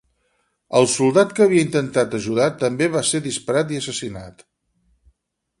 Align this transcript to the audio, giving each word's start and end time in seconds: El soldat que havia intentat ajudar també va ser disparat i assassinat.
El 0.79 0.87
soldat 0.93 1.35
que 1.39 1.43
havia 1.45 1.65
intentat 1.67 2.17
ajudar 2.21 2.49
també 2.65 2.89
va 2.97 3.05
ser 3.13 3.21
disparat 3.29 3.75
i 3.77 3.81
assassinat. 3.83 4.47